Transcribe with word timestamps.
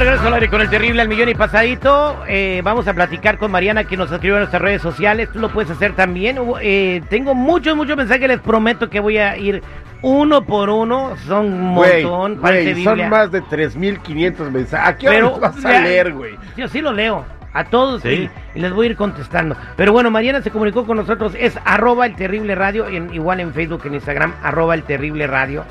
Regreso 0.00 0.28
al 0.28 0.32
aire 0.32 0.48
con 0.48 0.62
el 0.62 0.70
terrible 0.70 1.02
al 1.02 1.08
millón 1.08 1.28
y 1.28 1.34
pasadito. 1.34 2.24
Eh, 2.26 2.62
vamos 2.64 2.88
a 2.88 2.94
platicar 2.94 3.36
con 3.36 3.50
Mariana 3.50 3.84
que 3.84 3.98
nos 3.98 4.10
escribió 4.10 4.36
en 4.36 4.40
nuestras 4.40 4.62
redes 4.62 4.80
sociales. 4.80 5.28
Tú 5.30 5.40
lo 5.40 5.52
puedes 5.52 5.70
hacer 5.70 5.94
también. 5.94 6.38
Eh, 6.62 7.02
tengo 7.10 7.34
muchos, 7.34 7.76
muchos 7.76 7.98
mensajes. 7.98 8.26
Les 8.26 8.40
prometo 8.40 8.88
que 8.88 8.98
voy 8.98 9.18
a 9.18 9.36
ir 9.36 9.62
uno 10.00 10.42
por 10.46 10.70
uno. 10.70 11.18
Son 11.26 11.44
un 11.44 11.74
montón. 11.74 12.38
parece 12.40 12.82
son 12.82 13.10
más 13.10 13.30
de 13.30 13.42
3.500 13.42 14.50
mensajes. 14.50 14.88
¿A 14.88 14.96
qué 14.96 15.08
hora 15.08 15.16
Pero 15.16 15.30
los 15.32 15.40
vas 15.40 15.64
a 15.66 15.80
leer, 15.82 16.14
güey? 16.14 16.34
Yo 16.56 16.66
sí 16.66 16.80
lo 16.80 16.94
leo. 16.94 17.26
A 17.52 17.64
todos 17.64 18.02
Sí. 18.02 18.30
y, 18.54 18.58
y 18.58 18.62
les 18.62 18.72
voy 18.72 18.86
a 18.86 18.90
ir 18.90 18.96
contestando. 18.96 19.56
Pero 19.76 19.92
bueno, 19.92 20.10
Mariana 20.10 20.40
se 20.40 20.50
comunicó 20.50 20.86
con 20.86 20.96
nosotros. 20.96 21.34
Es 21.38 21.58
arroba 21.64 22.06
el 22.06 22.14
terrible 22.14 22.54
radio. 22.54 22.86
en- 22.88 23.12
igual 23.12 23.40
en 23.40 23.52
Facebook, 23.52 23.82
en 23.86 23.94
Instagram, 23.94 24.34
arroba 24.42 24.74
el 24.74 24.84
terrible 24.84 25.26
radio. 25.26 25.64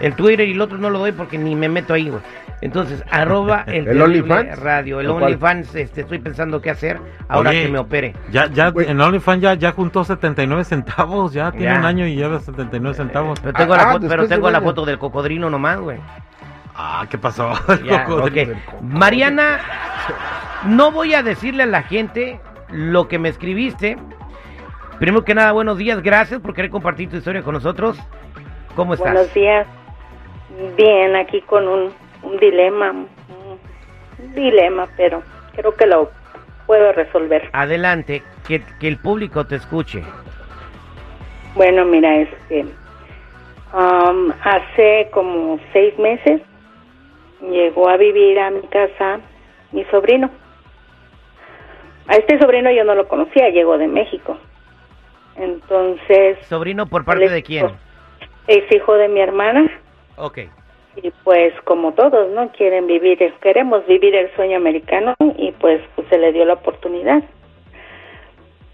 El 0.00 0.14
Twitter 0.14 0.48
y 0.48 0.52
el 0.52 0.60
otro 0.60 0.78
no 0.78 0.90
lo 0.90 0.98
doy 0.98 1.12
porque 1.12 1.38
ni 1.38 1.54
me 1.54 1.68
meto 1.68 1.94
ahí, 1.94 2.08
güey. 2.08 2.20
Entonces, 2.60 3.02
arroba 3.10 3.62
el, 3.66 3.74
¿El 3.74 3.84
terrible 3.98 4.02
OnlyFans? 4.04 4.58
radio. 4.60 5.00
El. 5.00 5.10
OnlyFans, 5.10 5.74
este, 5.76 6.00
estoy 6.02 6.18
pensando 6.18 6.60
qué 6.60 6.70
hacer 6.70 6.98
ahora 7.28 7.50
Oye, 7.50 7.62
que 7.64 7.68
me 7.68 7.78
opere. 7.78 8.14
Ya, 8.30 8.46
ya, 8.46 8.72
en 8.76 9.00
OnlyFans 9.00 9.42
ya, 9.42 9.54
ya 9.54 9.72
juntó 9.72 10.04
79 10.04 10.64
centavos, 10.64 11.32
ya 11.32 11.50
tiene 11.52 11.66
Ya. 11.66 11.78
un 11.78 11.84
año 11.86 12.06
y 12.06 12.14
lleva 12.16 12.40
79 12.40 12.94
centavos. 12.96 13.38
Pero 13.40 13.52
tengo, 13.52 13.74
Ah, 13.74 13.76
la, 13.76 13.82
ah, 13.82 13.92
foto, 13.92 14.08
pero 14.08 14.28
tengo 14.28 14.50
la 14.50 14.60
foto 14.60 14.84
del 14.84 14.98
cocodrilo 14.98 15.48
nomás, 15.50 15.78
güey. 15.78 15.98
Ah, 16.74 17.04
¿qué 17.10 17.18
pasó? 17.18 17.52
Ya. 17.84 18.06
Mariana, 18.80 19.58
no 20.66 20.90
voy 20.90 21.14
a 21.14 21.22
decirle 21.22 21.64
a 21.64 21.66
la 21.66 21.82
gente 21.82 22.40
lo 22.70 23.08
que 23.08 23.18
me 23.18 23.28
escribiste. 23.28 23.96
Primero 24.98 25.24
que 25.24 25.34
nada, 25.34 25.52
buenos 25.52 25.78
días, 25.78 26.02
gracias 26.02 26.40
por 26.40 26.54
querer 26.54 26.70
compartir 26.70 27.10
tu 27.10 27.16
historia 27.16 27.42
con 27.42 27.54
nosotros. 27.54 27.98
¿Cómo 28.76 28.94
estás? 28.94 29.12
Buenos 29.12 29.34
días. 29.34 29.66
Bien, 30.76 31.16
aquí 31.16 31.40
con 31.42 31.66
un, 31.66 31.92
un 32.22 32.36
dilema, 32.38 32.90
un, 32.90 33.08
un 34.18 34.34
dilema, 34.34 34.86
pero 34.96 35.22
creo 35.54 35.74
que 35.74 35.86
lo 35.86 36.10
puedo 36.66 36.92
resolver. 36.92 37.50
Adelante, 37.52 38.22
que, 38.46 38.62
que 38.78 38.88
el 38.88 38.98
público 38.98 39.46
te 39.46 39.56
escuche. 39.56 40.02
Bueno, 41.54 41.84
mira, 41.84 42.16
este, 42.16 42.64
um, 43.74 44.32
hace 44.42 45.08
como 45.12 45.58
seis 45.72 45.98
meses 45.98 46.40
llegó 47.40 47.88
a 47.88 47.96
vivir 47.96 48.38
a 48.38 48.50
mi 48.50 48.62
casa 48.68 49.20
mi 49.72 49.84
sobrino. 49.86 50.30
A 52.06 52.16
este 52.16 52.38
sobrino 52.38 52.70
yo 52.70 52.84
no 52.84 52.94
lo 52.94 53.08
conocía, 53.08 53.48
llegó 53.48 53.78
de 53.78 53.88
México. 53.88 54.38
Entonces, 55.36 56.38
Sobrino, 56.46 56.86
¿por 56.86 57.04
parte 57.04 57.28
de 57.28 57.42
quién? 57.42 57.70
Es 58.46 58.70
hijo 58.70 58.94
de 58.94 59.08
mi 59.08 59.20
hermana. 59.20 59.70
Ok. 60.16 60.38
Y 60.96 61.10
pues 61.24 61.54
como 61.64 61.92
todos, 61.92 62.30
¿no? 62.32 62.50
Quieren 62.52 62.86
vivir, 62.86 63.18
queremos 63.40 63.86
vivir 63.86 64.14
el 64.14 64.30
sueño 64.34 64.58
americano 64.58 65.14
y 65.38 65.52
pues, 65.52 65.80
pues 65.94 66.06
se 66.08 66.18
le 66.18 66.32
dio 66.32 66.44
la 66.44 66.54
oportunidad. 66.54 67.22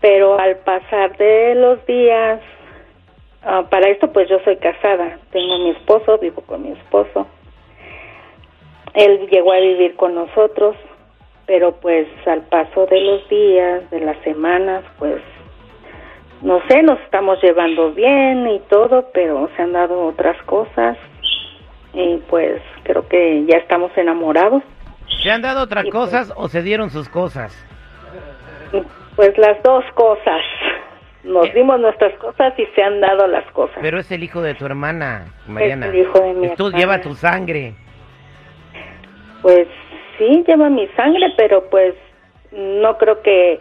Pero 0.00 0.38
al 0.38 0.56
pasar 0.58 1.16
de 1.16 1.54
los 1.54 1.84
días, 1.86 2.40
ah, 3.42 3.64
para 3.70 3.88
esto 3.88 4.12
pues 4.12 4.28
yo 4.28 4.40
soy 4.40 4.56
casada, 4.56 5.18
tengo 5.30 5.54
a 5.54 5.58
mi 5.58 5.70
esposo, 5.70 6.18
vivo 6.18 6.42
con 6.42 6.62
mi 6.62 6.72
esposo. 6.72 7.26
Él 8.94 9.28
llegó 9.30 9.52
a 9.52 9.60
vivir 9.60 9.94
con 9.94 10.14
nosotros, 10.14 10.76
pero 11.48 11.72
pues 11.80 12.06
al 12.26 12.42
paso 12.42 12.86
de 12.86 13.00
los 13.00 13.28
días, 13.28 13.90
de 13.90 14.00
las 14.00 14.16
semanas, 14.22 14.84
pues 15.00 15.20
no 16.42 16.60
sé, 16.68 16.82
nos 16.84 17.00
estamos 17.00 17.42
llevando 17.42 17.90
bien 17.92 18.46
y 18.48 18.60
todo, 18.68 19.10
pero 19.12 19.48
se 19.56 19.62
han 19.62 19.72
dado 19.72 20.06
otras 20.06 20.40
cosas 20.44 20.96
y 21.94 22.18
pues 22.28 22.62
creo 22.84 23.08
que 23.08 23.44
ya 23.46 23.56
estamos 23.56 23.90
enamorados. 23.96 24.62
¿Se 25.22 25.30
han 25.32 25.42
dado 25.42 25.62
otras 25.62 25.84
pues. 25.84 25.94
cosas 25.94 26.32
o 26.36 26.46
se 26.48 26.62
dieron 26.62 26.90
sus 26.90 27.08
cosas? 27.08 27.52
Pues 29.16 29.36
las 29.38 29.60
dos 29.64 29.84
cosas. 29.94 30.42
Nos 31.24 31.46
Eh. 31.48 31.52
dimos 31.56 31.80
nuestras 31.80 32.12
cosas 32.18 32.52
y 32.58 32.66
se 32.76 32.82
han 32.82 33.00
dado 33.00 33.26
las 33.26 33.44
cosas. 33.52 33.78
Pero 33.80 33.98
es 33.98 34.10
el 34.12 34.22
hijo 34.22 34.40
de 34.42 34.54
tu 34.54 34.66
hermana, 34.66 35.32
Mariana. 35.48 35.86
el 35.86 35.96
hijo 35.96 36.20
de 36.20 36.34
mi 36.34 36.48
Tú 36.54 36.66
hermana. 36.66 36.78
lleva 36.78 37.00
tu 37.00 37.14
sangre. 37.14 37.74
Pues 39.42 39.66
sí, 40.18 40.44
lleva 40.46 40.68
mi 40.68 40.86
sangre, 40.88 41.32
pero 41.36 41.68
pues 41.70 41.94
no 42.52 42.96
creo 42.98 43.22
que 43.22 43.58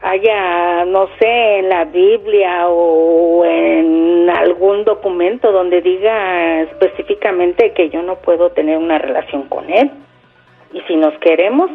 haya, 0.00 0.84
no 0.84 1.08
sé, 1.18 1.58
en 1.58 1.68
la 1.68 1.84
Biblia 1.84 2.68
o 2.68 3.44
en 3.44 4.30
algún 4.30 4.84
documento 4.84 5.50
donde 5.50 5.80
diga 5.80 6.60
específicamente 6.62 7.72
que 7.72 7.90
yo 7.90 8.02
no 8.02 8.16
puedo 8.16 8.50
tener 8.50 8.78
una 8.78 8.98
relación 8.98 9.48
con 9.48 9.68
él. 9.72 9.90
Y 10.72 10.80
si 10.82 10.96
nos 10.96 11.16
queremos, 11.18 11.70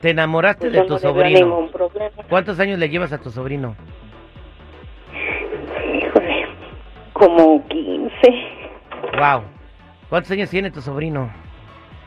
Te 0.00 0.10
enamoraste 0.10 0.68
pues 0.68 0.72
de 0.74 0.82
tu 0.82 0.92
no 0.94 0.98
sobrino. 0.98 1.38
ningún 1.40 1.70
problema. 1.70 2.10
¿Cuántos 2.28 2.60
años 2.60 2.78
le 2.78 2.88
llevas 2.88 3.12
a 3.12 3.20
tu 3.20 3.30
sobrino? 3.30 3.74
Híjole, 5.94 6.46
como 7.14 7.66
15, 7.68 8.12
Wow. 9.18 9.42
¿Cuántos 10.10 10.30
años 10.32 10.50
tiene 10.50 10.70
tu 10.70 10.80
sobrino? 10.80 11.30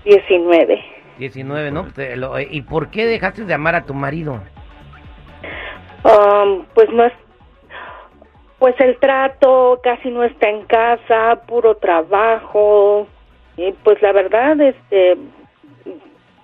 19. 0.07 0.79
19, 1.19 1.71
¿no? 1.71 1.87
Lo- 2.15 2.39
¿Y 2.39 2.61
por 2.61 2.89
qué 2.89 3.05
dejaste 3.05 3.43
de 3.45 3.53
amar 3.53 3.75
a 3.75 3.85
tu 3.85 3.93
marido? 3.93 4.41
Um, 6.03 6.63
pues 6.73 6.89
no 6.91 7.03
es, 7.03 7.13
pues 8.59 8.75
el 8.79 8.97
trato 8.99 9.79
casi 9.83 10.09
no 10.09 10.23
está 10.23 10.49
en 10.49 10.63
casa, 10.65 11.41
puro 11.47 11.75
trabajo. 11.77 13.07
Y 13.57 13.71
pues 13.83 14.01
la 14.01 14.11
verdad, 14.13 14.59
este, 14.61 15.17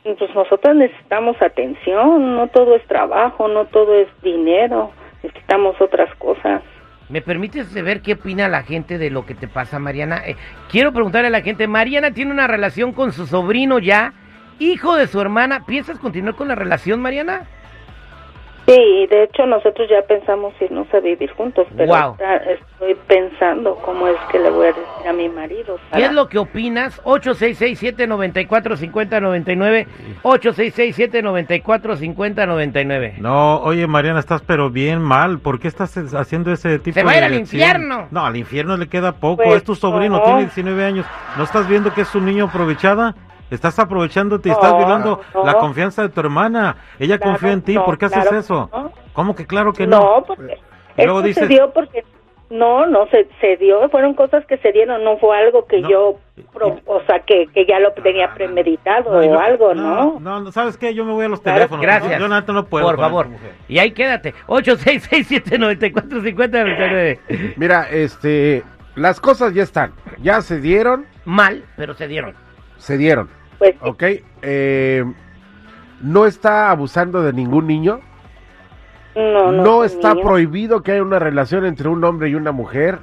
pues 0.04 0.36
nosotros 0.36 0.76
necesitamos 0.76 1.40
atención, 1.42 2.36
no 2.36 2.48
todo 2.48 2.76
es 2.76 2.84
trabajo, 2.88 3.48
no 3.48 3.66
todo 3.66 3.94
es 3.96 4.08
dinero, 4.22 4.92
necesitamos 5.22 5.80
otras 5.80 6.14
cosas. 6.16 6.62
¿Me 7.14 7.22
permites 7.22 7.72
ver 7.72 8.02
qué 8.02 8.14
opina 8.14 8.48
la 8.48 8.64
gente 8.64 8.98
de 8.98 9.12
lo 9.12 9.24
que 9.24 9.36
te 9.36 9.48
pasa, 9.48 9.78
Mariana? 9.78 10.24
Eh, 10.26 10.36
quiero 10.72 10.92
preguntarle 10.92 11.28
a 11.28 11.30
la 11.30 11.42
gente, 11.42 11.68
Mariana 11.68 12.10
tiene 12.10 12.32
una 12.32 12.48
relación 12.48 12.92
con 12.92 13.12
su 13.12 13.28
sobrino 13.28 13.78
ya, 13.78 14.14
hijo 14.58 14.96
de 14.96 15.06
su 15.06 15.22
hermana. 15.22 15.64
¿Piensas 15.68 16.00
continuar 16.00 16.34
con 16.34 16.48
la 16.48 16.56
relación, 16.56 17.04
Mariana? 17.04 17.44
Sí, 18.66 19.08
de 19.10 19.24
hecho 19.24 19.46
nosotros 19.46 19.90
ya 19.90 20.02
pensamos 20.08 20.54
irnos 20.62 20.88
a 20.94 21.02
vivir 21.02 21.30
juntos, 21.34 21.68
pero 21.76 21.88
Wow. 21.90 21.98
ahorita 21.98 22.36
estoy 22.38 22.96
pensando 23.08 23.76
cómo 23.84 24.08
es 24.08 24.16
que 24.32 24.40
le 24.40 24.50
voy 24.50 24.68
a 24.68 24.70
decir 24.70 24.84
a 25.10 25.12
mi 25.12 25.28
marido. 25.28 25.76
¿Qué 25.76 25.82
para- 25.92 26.06
es 26.06 26.14
lo 26.14 26.30
que 26.30 26.38
opinas? 26.40 27.02
866-794-5099. 27.04 29.86
866-794-5099. 30.24 33.16
No, 33.20 33.60
oye 33.62 33.88
Mariana, 33.88 34.20
estás 34.20 34.42
pero 34.42 34.70
bien 34.70 35.02
mal. 35.02 35.40
¿Por 35.40 35.60
qué 35.60 35.68
estás 35.68 35.98
es- 35.98 36.14
haciendo 36.14 36.52
ese 36.52 36.80
tipo 36.80 36.94
Se 36.94 37.00
de 37.02 37.06
va 37.06 37.12
a 37.12 37.18
ir 37.18 37.24
al 37.24 37.34
infierno. 37.34 38.08
No, 38.12 38.26
al 38.26 38.36
infierno 38.38 38.78
le 38.78 38.88
queda 38.88 39.14
poco. 39.14 39.44
Pues, 39.44 39.58
es 39.58 39.64
tu 39.64 39.76
sobrino, 39.76 40.18
no. 40.20 40.24
tiene 40.24 40.40
19 40.42 40.86
años. 40.86 41.06
¿No 41.38 41.44
estás 41.44 41.68
viendo 41.68 41.94
que 41.94 42.02
es 42.02 42.16
un 42.16 42.26
niño 42.26 42.46
aprovechada? 42.46 43.16
Estás 43.52 43.78
aprovechándote 43.80 44.50
y 44.50 44.52
estás 44.52 44.76
violando 44.78 45.22
no. 45.34 45.46
la 45.46 45.54
confianza 45.56 46.02
de 46.02 46.10
tu 46.10 46.20
hermana. 46.22 46.76
Ella 47.00 47.18
Claro, 47.18 47.34
confió 47.34 47.50
en 47.52 47.62
ti. 47.62 47.76
no, 47.76 47.86
¿Por 47.86 47.98
qué 47.98 48.06
haces 48.06 48.22
claro 48.24 48.40
eso? 48.40 48.70
¿Cómo 49.14 49.36
que 49.36 49.46
claro 49.46 49.74
que 49.74 49.86
no? 49.86 50.00
No, 50.00 50.24
porque 50.26 50.58
luego 50.98 51.20
esto 51.20 51.28
dices- 51.28 51.44
se 51.44 51.48
dio 51.48 51.72
porque 51.72 52.04
no, 52.50 52.86
no 52.88 53.08
se, 53.08 53.28
se 53.42 53.58
dio, 53.58 53.90
fueron 53.90 54.14
cosas 54.16 54.46
que 54.46 54.58
se 54.58 54.72
dieron, 54.72 55.04
no 55.04 55.18
fue 55.18 55.38
algo 55.38 55.66
que 55.66 55.82
No, 55.82 55.90
yo, 55.90 56.16
pro- 56.54 56.80
o 56.86 57.02
sea, 57.08 57.20
que, 57.22 57.48
que 57.54 57.66
ya 57.66 57.80
lo 57.80 57.92
tenía 57.94 58.34
premeditado 58.34 59.24
y 59.24 59.28
o 59.28 59.34
no- 59.34 59.40
algo, 59.40 59.74
¿no? 59.74 60.20
No, 60.20 60.40
no, 60.40 60.52
¿sabes 60.52 60.78
qué? 60.78 60.94
Yo 60.94 61.04
me 61.06 61.14
voy 61.14 61.26
a 61.26 61.30
los 61.30 61.42
Claro, 61.42 61.58
teléfonos. 61.60 61.82
Gracias. 61.84 62.14
Yo, 62.14 62.20
yo 62.20 62.28
neta 62.34 62.54
no 62.54 62.66
puedo. 62.66 62.86
Por 62.86 62.98
favor. 62.98 63.28
Y 63.68 63.80
ahí 63.80 63.92
quédate. 63.92 64.34
866-794-5099. 64.48 67.20
Mira, 67.58 67.88
este, 67.90 68.64
las 68.96 69.20
cosas 69.20 69.54
ya 69.54 69.64
están, 69.64 69.94
ya 70.22 70.42
se 70.42 70.60
dieron, 70.60 71.06
Mal, 71.26 71.64
pero 71.78 71.94
se 71.94 72.08
dieron. 72.08 72.34
Se 72.84 72.98
dieron, 72.98 73.30
Pues 73.60 73.76
¿ok? 73.82 74.04
Eh, 74.42 75.04
no 76.02 76.26
está 76.26 76.70
abusando 76.70 77.22
de 77.24 77.32
ningún 77.32 77.66
niño, 77.66 78.02
no, 79.16 79.52
no, 79.52 79.52
no, 79.52 79.66
son 79.66 79.86
está 79.86 80.16
prohibido 80.16 80.82
que 80.84 80.92
haya 80.94 81.04
una 81.04 81.20
relación 81.20 81.66
entre 81.66 81.88
un 81.88 82.04
hombre 82.04 82.30
y 82.30 82.36
una 82.36 82.52
mujer, 82.52 83.00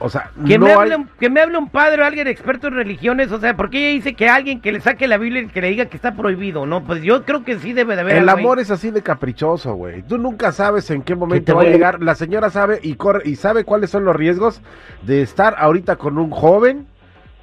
o, 0.00 0.08
sea, 0.10 0.30
Que, 0.46 0.58
no 0.58 0.66
me 0.66 0.72
hay... 0.72 0.78
hable, 0.78 0.96
un- 0.96 1.08
que 1.18 1.30
me 1.30 1.40
hable 1.40 1.56
un 1.58 1.70
padre 1.70 2.02
o 2.02 2.04
alguien 2.04 2.28
experto 2.28 2.66
en 2.68 2.74
religiones, 2.74 3.32
o 3.32 3.40
sea, 3.40 3.56
porque 3.56 3.78
ella 3.78 3.94
dice 3.96 4.14
que 4.14 4.28
alguien 4.28 4.60
que 4.60 4.70
le 4.70 4.80
saque 4.80 5.08
la 5.08 5.16
Biblia 5.16 5.42
y 5.42 5.46
que 5.48 5.60
le 5.60 5.70
diga 5.70 5.86
que 5.86 5.96
está 5.96 6.14
prohibido, 6.14 6.66
¿no? 6.66 6.84
Pues 6.84 7.02
yo 7.02 7.24
creo 7.24 7.42
que 7.42 7.58
sí 7.58 7.72
debe 7.72 7.94
de 7.96 8.02
haber 8.02 8.16
El 8.16 8.28
algo 8.28 8.36
ahí. 8.38 8.44
amor 8.44 8.60
es 8.60 8.70
así 8.70 8.90
de 8.90 9.02
caprichoso, 9.02 9.74
güey. 9.74 10.02
Tú 10.02 10.18
nunca 10.18 10.52
sabes 10.52 10.90
en 10.90 11.02
qué 11.02 11.14
te 11.14 11.18
momento 11.18 11.56
va 11.56 11.62
a- 11.62 11.64
llegar. 11.64 12.02
La 12.02 12.14
señora 12.14 12.50
sabe 12.50 12.78
y 12.82 12.94
corre 12.94 13.22
y 13.24 13.36
sabe 13.36 13.64
cuáles 13.64 13.90
son 13.90 14.04
los 14.04 14.14
riesgos 14.14 14.60
de 15.02 15.22
estar 15.22 15.54
ahorita 15.58 15.96
con 15.96 16.18
un 16.18 16.30
joven. 16.30 16.86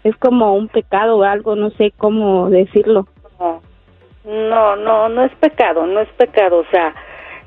Es 0.03 0.15
como 0.17 0.55
un 0.55 0.67
pecado 0.67 1.17
o 1.17 1.23
algo, 1.23 1.55
no 1.55 1.69
sé 1.71 1.91
cómo 1.97 2.49
decirlo. 2.49 3.07
No, 3.39 3.61
no, 4.25 4.75
no, 4.75 5.09
no 5.09 5.23
es 5.23 5.31
pecado, 5.35 5.85
no 5.85 5.99
es 6.01 6.09
pecado. 6.09 6.59
O 6.59 6.65
sea, 6.71 6.93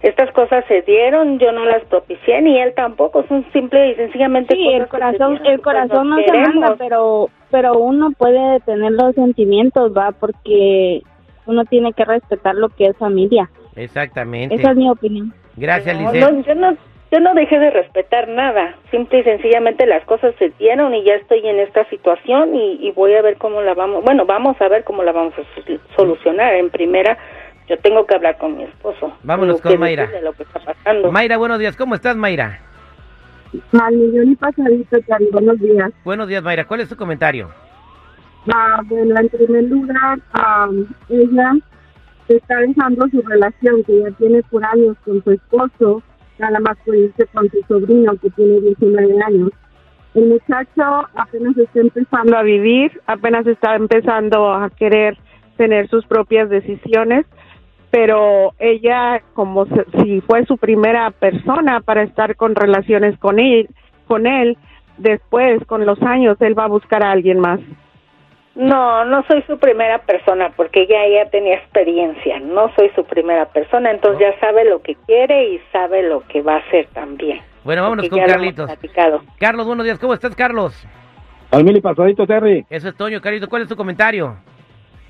estas 0.03 0.31
cosas 0.33 0.65
se 0.67 0.83
dieron, 0.83 1.39
yo 1.39 1.53
no 1.53 1.65
las 1.65 1.85
propicié, 1.85 2.43
ni 2.43 2.59
él 2.61 2.75
tampoco. 2.75 3.25
Son 3.29 3.45
simple 3.53 3.91
y 3.93 3.95
sencillamente 3.95 4.55
Sí, 4.55 4.65
cosas 4.65 4.75
el 4.75 4.81
que 4.81 4.85
se 4.85 4.91
corazón, 4.91 5.35
dieron, 5.35 5.53
el 5.53 5.61
corazón 5.61 6.11
no 6.11 6.17
se 6.17 6.33
manda, 6.39 6.77
pero, 6.77 7.31
pero 7.51 7.79
uno 7.79 8.11
puede 8.17 8.61
tener 8.61 8.93
los 8.93 9.15
sentimientos, 9.15 9.93
va, 9.97 10.13
porque 10.13 11.03
uno 11.47 11.65
tiene 11.67 11.93
que 11.93 12.05
respetar 12.05 12.55
lo 12.55 12.69
que 12.69 12.87
es 12.87 12.97
familia. 12.97 13.49
Exactamente. 13.77 14.55
Esa 14.55 14.73
es 14.73 14.77
mi 14.77 14.91
opinión. 14.91 15.33
Gracias, 15.57 15.99
No, 16.01 16.13
Lisette. 16.13 16.33
no, 16.33 16.43
yo 16.43 16.55
no, 16.55 16.77
yo 17.13 17.21
no 17.21 17.35
dejé 17.35 17.59
de 17.59 17.71
respetar 17.71 18.27
nada. 18.29 18.75
Simple 18.91 19.21
y 19.21 19.25
sencillamente 19.25 19.87
las 19.87 20.05
cosas 20.07 20.35
se 20.39 20.49
dieron 20.59 20.95
y 20.95 21.05
ya 21.05 21.15
estoy 21.15 21.47
en 21.47 21.61
esta 21.61 21.85
situación 21.91 22.55
y, 22.57 22.79
y 22.81 22.91
voy 22.93 23.15
a 23.15 23.23
ver 23.23 23.37
cómo 23.37 23.61
la 23.63 23.75
vamos. 23.75 24.03
Bueno, 24.03 24.25
vamos 24.27 24.61
a 24.61 24.69
ver 24.69 24.83
cómo 24.83 25.03
la 25.05 25.13
vamos 25.13 25.35
a 25.35 25.43
sol- 25.63 25.81
solucionar. 25.95 26.55
En 26.55 26.71
primera, 26.71 27.17
yo 27.69 27.77
tengo 27.79 28.07
que 28.07 28.15
hablar 28.15 28.39
con 28.39 28.57
mi 28.57 28.65
esposo. 28.65 29.13
Vámonos 29.23 29.61
con 29.61 29.79
Mayra. 29.79 30.09
lo 30.23 30.33
que 30.33 30.43
está 30.43 30.59
pasando. 30.61 31.13
Mayra, 31.13 31.37
buenos 31.37 31.59
días, 31.59 31.77
¿cómo 31.77 31.95
estás, 31.95 32.17
Mayra? 32.17 32.59
Al 33.79 33.95
millón 33.95 34.33
y 34.33 34.37
pasadito, 34.37 34.97
Cari, 35.07 35.27
buenos 35.31 35.61
días. 35.61 35.93
Buenos 36.05 36.27
días, 36.29 36.43
Mayra, 36.43 36.65
¿cuál 36.65 36.81
es 36.81 36.89
tu 36.89 36.97
comentario? 36.97 37.51
Ah, 38.53 38.81
bueno, 38.87 39.15
en 39.21 39.29
primer 39.29 39.65
lugar, 39.65 40.19
am, 40.33 40.87
ella 41.11 41.53
está 42.29 42.57
dejando 42.57 43.07
su 43.09 43.21
relación 43.23 43.85
que 43.85 44.01
ya 44.01 44.11
tiene 44.13 44.43
por 44.51 44.65
años 44.65 44.97
con 45.05 45.23
su 45.23 45.33
esposo, 45.33 46.03
nada 46.39 46.61
más 46.61 46.77
irse 46.87 47.27
con 47.33 47.49
su 47.51 47.63
sobrino 47.69 48.13
que 48.17 48.31
tiene 48.31 48.61
19 48.61 49.23
años. 49.25 49.51
El 50.15 50.29
muchacho 50.29 51.09
apenas 51.15 51.57
está 51.57 51.81
empezando 51.81 52.37
a 52.37 52.43
vivir, 52.43 53.01
apenas 53.07 53.47
está 53.47 53.77
empezando 53.77 54.53
a 54.53 54.69
querer 54.71 55.17
tener 55.57 55.89
sus 55.89 56.05
propias 56.07 56.51
decisiones, 56.51 57.25
pero 57.91 58.53
ella 58.59 59.23
como 59.35 59.67
si 60.03 60.21
fue 60.23 60.45
su 60.47 60.59
primera 60.59 61.11
persona 61.11 61.81
para 61.81 62.03
estar 62.03 62.37
con 62.37 62.55
relaciones 62.55 63.19
con 63.19 63.39
él, 63.39 63.69
con 64.07 64.27
él, 64.27 64.59
después 64.99 65.65
con 65.67 65.87
los 65.87 66.01
años 66.03 66.37
él 66.41 66.59
va 66.59 66.65
a 66.65 66.69
buscar 66.69 67.03
a 67.03 67.13
alguien 67.13 67.39
más. 67.39 67.61
No, 68.55 69.05
no 69.07 69.25
soy 69.25 69.43
su 69.43 69.59
primera 69.59 69.99
persona 69.99 70.53
porque 70.57 70.83
ella 70.83 71.25
ya 71.25 71.31
tenía 71.31 71.55
experiencia. 71.55 72.39
No 72.41 72.71
soy 72.77 72.91
su 72.95 73.05
primera 73.05 73.47
persona, 73.47 73.91
entonces 73.91 74.21
ya 74.21 74.41
sabe 74.41 74.65
lo 74.65 74.83
que 74.83 74.95
quiere 75.07 75.55
y 75.55 75.61
sabe 75.73 76.03
lo 76.03 76.21
que 76.29 76.43
va 76.43 76.57
a 76.57 76.59
hacer 76.59 76.87
también. 76.93 77.41
Bueno, 77.65 77.83
vámonos 77.83 78.09
Porque 78.09 78.21
con 78.21 78.29
Carlitos. 78.29 78.71
Carlos, 79.39 79.67
buenos 79.67 79.85
días, 79.85 79.99
¿cómo 79.99 80.13
estás, 80.13 80.35
Carlos? 80.37 80.87
Al 81.51 81.65
mil 81.65 81.77
y 81.77 81.81
pasadito, 81.81 82.27
Terry. 82.27 82.65
Eso 82.69 82.89
es 82.89 82.97
Toño, 82.97 83.21
Carlitos, 83.21 83.49
¿cuál 83.49 83.63
es 83.63 83.69
tu 83.69 83.77
comentario? 83.77 84.37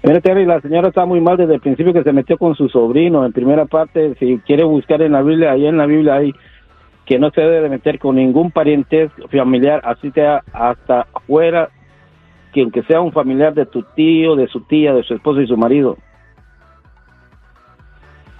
Mira, 0.04 0.20
Terry, 0.20 0.44
la 0.44 0.60
señora 0.60 0.88
está 0.88 1.04
muy 1.04 1.20
mal 1.20 1.36
desde 1.36 1.54
el 1.54 1.60
principio 1.60 1.92
que 1.92 2.02
se 2.02 2.12
metió 2.12 2.36
con 2.36 2.54
su 2.54 2.68
sobrino. 2.68 3.24
En 3.24 3.32
primera 3.32 3.66
parte, 3.66 4.14
si 4.18 4.38
quiere 4.38 4.64
buscar 4.64 5.00
en 5.02 5.12
la 5.12 5.22
Biblia, 5.22 5.52
ahí 5.52 5.66
en 5.66 5.78
la 5.78 5.86
Biblia 5.86 6.14
hay 6.14 6.32
que 7.06 7.18
no 7.18 7.30
se 7.30 7.40
debe 7.40 7.62
de 7.62 7.68
meter 7.68 7.98
con 7.98 8.16
ningún 8.16 8.50
parentesco 8.50 9.28
familiar, 9.28 9.80
así 9.84 10.10
sea 10.12 10.42
hasta 10.52 11.06
fuera, 11.26 11.68
que 12.52 12.62
aunque 12.62 12.82
sea 12.82 13.00
un 13.00 13.12
familiar 13.12 13.54
de 13.54 13.66
tu 13.66 13.82
tío, 13.82 14.36
de 14.36 14.46
su 14.46 14.60
tía, 14.62 14.92
de 14.92 15.02
su 15.02 15.14
esposo 15.14 15.40
y 15.40 15.46
su 15.46 15.56
marido. 15.56 15.96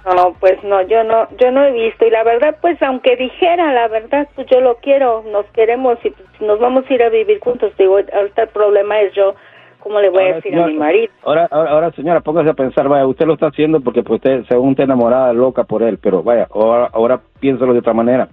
No, 0.05 0.35
pues 0.39 0.61
no, 0.63 0.81
yo 0.81 1.03
no, 1.05 1.27
yo 1.39 1.49
no 1.51 1.63
he 1.63 1.71
visto 1.71 2.05
y 2.05 2.09
la 2.09 2.23
verdad, 2.23 2.57
pues 2.61 2.81
aunque 2.81 3.15
dijera 3.15 3.71
la 3.71 3.87
verdad, 3.87 4.27
pues 4.35 4.47
yo 4.51 4.59
lo 4.59 4.75
quiero, 4.75 5.23
nos 5.31 5.45
queremos 5.47 5.97
y 6.03 6.09
pues, 6.09 6.27
nos 6.41 6.59
vamos 6.59 6.83
a 6.89 6.93
ir 6.93 7.01
a 7.03 7.09
vivir 7.09 7.39
juntos. 7.39 7.71
Digo, 7.77 7.95
ahorita 7.95 8.43
el 8.43 8.49
problema 8.49 8.99
es 8.99 9.13
yo, 9.13 9.33
¿cómo 9.79 10.01
le 10.01 10.09
voy 10.09 10.23
a 10.23 10.35
decir 10.35 10.51
señora, 10.51 10.65
a 10.65 10.67
mi 10.67 10.77
marido? 10.77 11.07
Ahora, 11.23 11.47
ahora, 11.49 11.71
ahora, 11.71 11.91
señora, 11.91 12.19
póngase 12.19 12.49
a 12.49 12.53
pensar, 12.53 12.89
vaya, 12.89 13.07
usted 13.07 13.25
lo 13.25 13.35
está 13.35 13.47
haciendo 13.47 13.79
porque 13.79 14.03
pues 14.03 14.17
usted, 14.17 14.43
según 14.49 14.71
está 14.71 14.83
enamorada, 14.83 15.31
loca 15.31 15.63
por 15.63 15.81
él, 15.83 15.97
pero 16.01 16.21
vaya, 16.21 16.47
ahora, 16.53 16.89
ahora 16.91 17.21
piénsalo 17.39 17.71
de 17.71 17.79
otra 17.79 17.93
manera. 17.93 18.27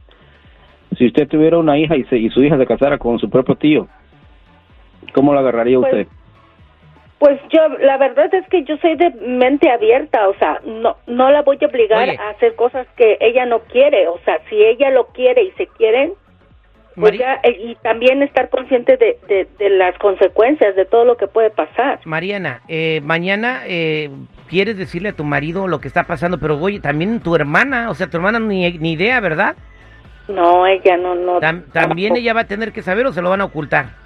Si 0.98 1.06
usted 1.06 1.28
tuviera 1.28 1.56
una 1.56 1.78
hija 1.78 1.96
y, 1.96 2.02
se, 2.04 2.18
y 2.18 2.30
su 2.30 2.42
hija 2.42 2.58
se 2.58 2.66
casara 2.66 2.98
con 2.98 3.20
su 3.20 3.30
propio 3.30 3.54
tío, 3.54 3.86
¿cómo 5.12 5.34
la 5.34 5.40
agarraría 5.40 5.78
Pues, 5.78 5.92
usted? 5.92 6.06
Pues 7.18 7.38
yo, 7.50 7.68
la 7.80 7.98
verdad 7.98 8.32
es 8.34 8.48
que 8.48 8.64
yo 8.64 8.78
soy 8.78 8.96
de 8.96 9.10
mente 9.10 9.70
abierta, 9.70 10.26
o 10.28 10.34
sea, 10.38 10.58
no, 10.64 10.96
no 11.06 11.30
la 11.30 11.42
voy 11.42 11.58
a 11.60 11.66
obligar 11.66 12.08
Oye. 12.08 12.16
a 12.18 12.30
hacer 12.30 12.54
cosas 12.56 12.86
que 12.96 13.18
ella 13.20 13.44
no 13.44 13.58
quiere, 13.60 14.08
o 14.08 14.18
sea, 14.24 14.38
si 14.48 14.56
ella 14.56 14.90
lo 14.90 15.08
quiere 15.08 15.42
y 15.42 15.50
se 15.52 15.66
quieren, 15.66 16.14
pues 16.96 17.18
ya, 17.18 17.34
eh, 17.42 17.56
y 17.62 17.74
también 17.76 18.22
estar 18.22 18.48
consciente 18.48 18.96
de, 18.96 19.18
de, 19.28 19.46
de 19.58 19.70
las 19.70 19.96
consecuencias, 19.98 20.74
de 20.76 20.86
todo 20.86 21.04
lo 21.04 21.16
que 21.18 21.26
puede 21.26 21.50
pasar. 21.50 22.00
Mariana, 22.06 22.62
eh, 22.68 23.00
mañana 23.04 23.62
eh, 23.66 24.10
quieres 24.48 24.78
decirle 24.78 25.10
a 25.10 25.16
tu 25.16 25.24
marido 25.24 25.68
lo 25.68 25.78
que 25.80 25.88
está 25.88 26.04
pasando, 26.04 26.38
pero 26.38 26.58
oye, 26.58 26.80
también 26.80 27.20
tu 27.20 27.34
hermana, 27.36 27.90
o 27.90 27.94
sea, 27.94 28.08
tu 28.08 28.16
hermana 28.16 28.38
ni, 28.40 28.70
ni 28.78 28.92
idea, 28.92 29.20
¿verdad? 29.20 29.56
No, 30.28 30.66
ella 30.66 30.96
no, 30.96 31.14
no. 31.14 31.40
Tam- 31.40 31.70
también 31.72 32.08
tampoco. 32.10 32.16
ella 32.20 32.32
va 32.34 32.40
a 32.40 32.46
tener 32.46 32.72
que 32.72 32.82
saber 32.82 33.06
o 33.06 33.12
se 33.12 33.20
lo 33.22 33.30
van 33.30 33.40
a 33.40 33.44
ocultar. 33.46 33.99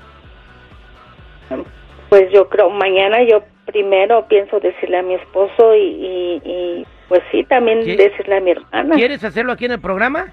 Pues 2.09 2.31
yo 2.33 2.49
creo, 2.49 2.71
mañana 2.71 3.23
yo 3.23 3.43
primero 3.67 4.27
pienso 4.29 4.61
decirle 4.61 4.99
a 4.99 5.03
mi 5.03 5.15
esposo 5.15 5.75
y, 5.75 5.81
y, 5.81 6.43
y, 6.45 6.87
pues 7.09 7.23
sí, 7.31 7.45
también 7.45 7.81
¿Qui- 7.81 7.97
decirle 7.97 8.37
a 8.37 8.41
mi 8.41 8.51
hermana. 8.53 8.95
¿Quieres 8.95 9.25
hacerlo 9.25 9.53
aquí 9.53 9.65
en 9.65 9.73
el 9.73 9.81
programa? 9.81 10.33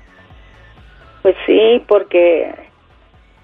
Pues 1.22 1.36
sí, 1.46 1.84
porque 1.88 2.54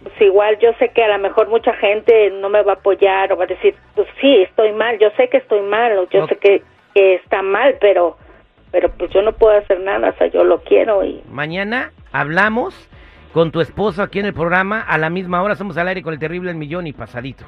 pues 0.03 0.13
igual 0.21 0.57
yo 0.59 0.71
sé 0.79 0.89
que 0.89 1.03
a 1.03 1.07
lo 1.07 1.19
mejor 1.19 1.47
mucha 1.49 1.73
gente 1.73 2.29
no 2.31 2.49
me 2.49 2.61
va 2.61 2.73
a 2.73 2.75
apoyar 2.75 3.31
o 3.33 3.37
va 3.37 3.45
a 3.45 3.47
decir, 3.47 3.75
pues 3.95 4.07
sí, 4.21 4.41
estoy 4.43 4.71
mal, 4.73 4.97
yo 4.99 5.09
sé 5.17 5.27
que 5.29 5.37
estoy 5.37 5.61
mal, 5.61 5.97
o 5.97 6.07
yo 6.09 6.27
sé 6.27 6.35
que, 6.37 6.61
que 6.93 7.15
está 7.15 7.41
mal, 7.41 7.75
pero 7.79 8.17
pero 8.71 8.89
pues 8.91 9.09
yo 9.11 9.21
no 9.21 9.31
puedo 9.31 9.57
hacer 9.57 9.79
nada, 9.79 10.09
o 10.09 10.13
sea, 10.17 10.27
yo 10.27 10.43
lo 10.43 10.59
quiero 10.61 11.03
y 11.03 11.21
Mañana 11.29 11.91
hablamos 12.11 12.89
con 13.33 13.51
tu 13.51 13.61
esposo 13.61 14.01
aquí 14.01 14.19
en 14.19 14.25
el 14.25 14.33
programa 14.33 14.81
a 14.81 14.97
la 14.97 15.09
misma 15.09 15.41
hora. 15.41 15.55
Somos 15.55 15.77
al 15.77 15.87
aire 15.87 16.01
con 16.01 16.13
el 16.13 16.19
terrible 16.19 16.51
El 16.51 16.57
Millón 16.57 16.87
y 16.87 16.93
Pasadito. 16.93 17.45